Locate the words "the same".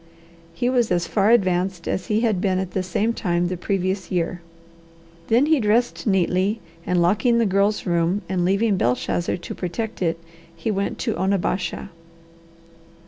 2.71-3.13